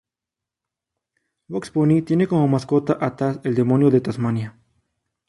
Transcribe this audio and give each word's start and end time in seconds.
Bugs 1.47 1.71
Bunny 1.71 2.01
tiene 2.01 2.25
como 2.27 2.47
"mascota" 2.47 2.97
a 2.99 3.15
'Taz', 3.15 3.41
el 3.43 3.53
Demonio 3.53 3.91
de 3.91 4.01
Tasmania. 4.01 4.59